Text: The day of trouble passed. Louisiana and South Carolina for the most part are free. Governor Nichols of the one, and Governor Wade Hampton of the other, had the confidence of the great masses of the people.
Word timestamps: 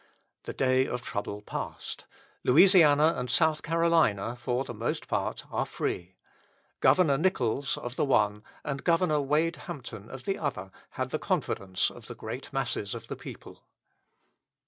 The 0.45 0.53
day 0.53 0.87
of 0.87 1.03
trouble 1.03 1.43
passed. 1.43 2.05
Louisiana 2.43 3.13
and 3.15 3.29
South 3.29 3.61
Carolina 3.61 4.35
for 4.35 4.63
the 4.63 4.73
most 4.73 5.07
part 5.07 5.45
are 5.51 5.63
free. 5.63 6.15
Governor 6.79 7.19
Nichols 7.19 7.77
of 7.77 7.97
the 7.97 8.05
one, 8.05 8.43
and 8.63 8.83
Governor 8.83 9.21
Wade 9.21 9.57
Hampton 9.67 10.09
of 10.09 10.23
the 10.25 10.39
other, 10.39 10.71
had 10.97 11.11
the 11.11 11.19
confidence 11.19 11.91
of 11.91 12.07
the 12.07 12.15
great 12.15 12.51
masses 12.51 12.95
of 12.95 13.09
the 13.09 13.15
people. 13.15 13.63